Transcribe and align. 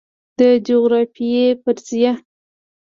د 0.37 0.41
جغرافیې 0.67 1.47
فرضیه 1.63 2.11